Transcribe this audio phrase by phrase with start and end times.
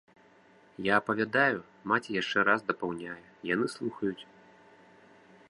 [0.85, 1.59] Я апавядаю,
[1.91, 3.19] маці яшчэ раз дапаўняе,
[3.53, 4.23] яны слухаюць.